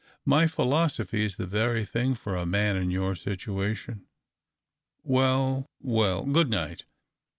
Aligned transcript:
My 0.25 0.47
philo 0.47 0.87
sophy 0.87 1.23
is 1.23 1.35
the 1.35 1.45
very 1.45 1.85
thing 1.85 2.15
for 2.15 2.35
a 2.35 2.43
man 2.43 2.75
in 2.75 2.89
your 2.89 3.13
situation. 3.13 4.07
Well, 5.03 5.67
well— 5.79 6.25
good 6.25 6.49
night." 6.49 6.85